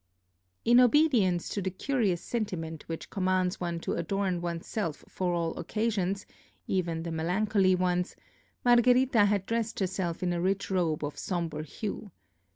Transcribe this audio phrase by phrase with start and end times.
[0.65, 5.55] In obedience to the curious sentiment which commands one to adorn one's self for all
[5.59, 6.25] occasions,
[6.65, 8.15] even the melancholy ones,
[8.65, 12.09] Margherita had dressed herself in a rich robe of sombre hue.